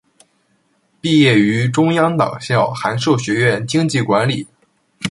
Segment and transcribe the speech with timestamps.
[0.99, 4.47] 毕业于中央党校函授学院经济管理。